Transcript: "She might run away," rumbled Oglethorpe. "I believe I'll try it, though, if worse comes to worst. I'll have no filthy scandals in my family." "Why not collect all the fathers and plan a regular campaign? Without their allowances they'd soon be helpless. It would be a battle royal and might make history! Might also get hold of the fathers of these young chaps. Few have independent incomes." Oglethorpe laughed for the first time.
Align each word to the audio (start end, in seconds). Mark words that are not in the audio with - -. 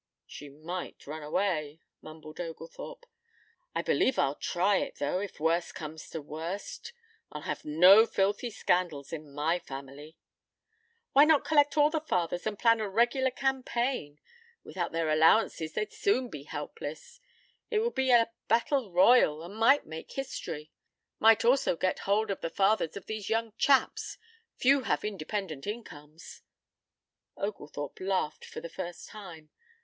"She 0.25 0.49
might 0.49 1.05
run 1.05 1.21
away," 1.21 1.79
rumbled 2.01 2.39
Oglethorpe. 2.39 3.05
"I 3.75 3.83
believe 3.83 4.17
I'll 4.17 4.33
try 4.33 4.77
it, 4.77 4.95
though, 4.95 5.19
if 5.19 5.39
worse 5.39 5.71
comes 5.71 6.09
to 6.09 6.23
worst. 6.23 6.91
I'll 7.31 7.43
have 7.43 7.63
no 7.63 8.07
filthy 8.07 8.49
scandals 8.49 9.13
in 9.13 9.31
my 9.31 9.59
family." 9.59 10.17
"Why 11.13 11.25
not 11.25 11.45
collect 11.45 11.77
all 11.77 11.91
the 11.91 11.99
fathers 12.01 12.47
and 12.47 12.57
plan 12.57 12.79
a 12.79 12.89
regular 12.89 13.29
campaign? 13.29 14.19
Without 14.63 14.91
their 14.91 15.07
allowances 15.07 15.73
they'd 15.73 15.93
soon 15.93 16.29
be 16.29 16.45
helpless. 16.45 17.19
It 17.69 17.77
would 17.81 17.93
be 17.93 18.09
a 18.09 18.31
battle 18.47 18.91
royal 18.91 19.43
and 19.43 19.55
might 19.55 19.85
make 19.85 20.13
history! 20.13 20.71
Might 21.19 21.45
also 21.45 21.75
get 21.75 21.99
hold 22.09 22.31
of 22.31 22.41
the 22.41 22.49
fathers 22.49 22.97
of 22.97 23.05
these 23.05 23.29
young 23.29 23.53
chaps. 23.59 24.17
Few 24.55 24.81
have 24.81 25.05
independent 25.05 25.67
incomes." 25.67 26.41
Oglethorpe 27.37 27.99
laughed 27.99 28.43
for 28.45 28.61
the 28.61 28.67
first 28.67 29.07
time. 29.07 29.51